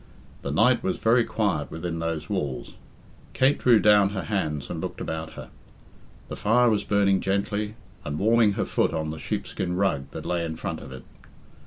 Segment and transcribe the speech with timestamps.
[0.41, 2.73] The night was very quiet within those walls.
[3.33, 5.51] Kate drew down her hands and looked about her.
[6.27, 10.43] The fire was burning gently, and warming her foot on the sheepskin rug that lay
[10.43, 11.03] in front of it.